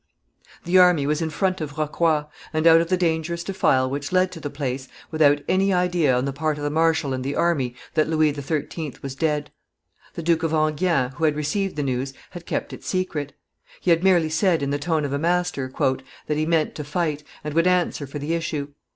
_]The 0.63 0.79
army 0.79 1.05
was 1.05 1.21
in 1.21 1.29
front 1.29 1.61
of 1.61 1.73
Rocroi, 1.77 2.25
and 2.53 2.65
out 2.65 2.81
of 2.81 2.89
the 2.89 2.97
dangerous 2.97 3.43
defile 3.43 3.87
which 3.87 4.11
led 4.11 4.31
to 4.31 4.39
the 4.39 4.49
place, 4.49 4.87
without 5.11 5.41
any 5.47 5.71
idea 5.71 6.17
on 6.17 6.25
the 6.25 6.33
part 6.33 6.57
of 6.57 6.63
the 6.63 6.71
marshal 6.71 7.13
and 7.13 7.23
the 7.23 7.35
army 7.35 7.75
that 7.93 8.09
Louis 8.09 8.33
XIII. 8.33 8.95
was 9.03 9.13
dead. 9.13 9.51
The 10.15 10.23
Duke 10.23 10.41
of 10.41 10.53
Enghien, 10.53 11.11
who 11.17 11.25
had 11.25 11.35
received 11.35 11.75
the 11.75 11.83
news, 11.83 12.15
had 12.31 12.47
kept 12.47 12.73
it 12.73 12.83
secret. 12.83 13.33
He 13.79 13.91
had 13.91 14.03
merely 14.03 14.29
said 14.29 14.63
in 14.63 14.71
the 14.71 14.79
tone 14.79 15.05
of 15.05 15.13
a 15.13 15.19
master 15.19 15.71
"that 15.77 16.01
he 16.35 16.47
meant 16.47 16.73
to 16.73 16.83
fight, 16.83 17.23
and 17.43 17.53
would 17.53 17.67
answer 17.67 18.07
for 18.07 18.17
the 18.17 18.33
issue. 18.33 18.69